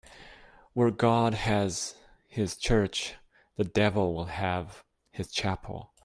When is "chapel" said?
5.31-5.93